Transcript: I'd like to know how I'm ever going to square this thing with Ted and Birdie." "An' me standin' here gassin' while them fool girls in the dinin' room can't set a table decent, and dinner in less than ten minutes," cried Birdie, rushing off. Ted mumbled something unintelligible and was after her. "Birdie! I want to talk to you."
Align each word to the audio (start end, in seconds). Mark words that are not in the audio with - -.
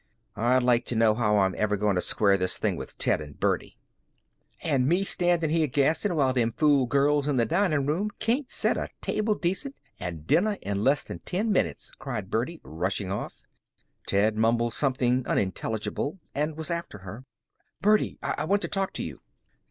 I'd 0.35 0.63
like 0.63 0.85
to 0.85 0.95
know 0.95 1.13
how 1.13 1.37
I'm 1.37 1.53
ever 1.59 1.77
going 1.77 1.93
to 1.93 2.01
square 2.01 2.35
this 2.35 2.57
thing 2.57 2.75
with 2.75 2.97
Ted 2.97 3.21
and 3.21 3.39
Birdie." 3.39 3.77
"An' 4.63 4.87
me 4.87 5.03
standin' 5.03 5.51
here 5.51 5.67
gassin' 5.67 6.15
while 6.15 6.33
them 6.33 6.53
fool 6.53 6.87
girls 6.87 7.27
in 7.27 7.35
the 7.35 7.45
dinin' 7.45 7.85
room 7.85 8.09
can't 8.17 8.49
set 8.49 8.77
a 8.77 8.89
table 9.01 9.35
decent, 9.35 9.75
and 9.99 10.25
dinner 10.25 10.57
in 10.63 10.83
less 10.83 11.03
than 11.03 11.19
ten 11.19 11.51
minutes," 11.51 11.91
cried 11.99 12.31
Birdie, 12.31 12.61
rushing 12.63 13.11
off. 13.11 13.43
Ted 14.07 14.35
mumbled 14.37 14.73
something 14.73 15.23
unintelligible 15.27 16.17
and 16.33 16.57
was 16.57 16.71
after 16.71 16.97
her. 16.97 17.23
"Birdie! 17.79 18.17
I 18.23 18.43
want 18.45 18.63
to 18.63 18.67
talk 18.67 18.93
to 18.93 19.03
you." 19.03 19.19